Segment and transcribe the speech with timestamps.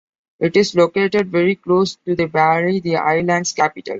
[0.39, 3.89] It is located very close to The Valley, the island's capital.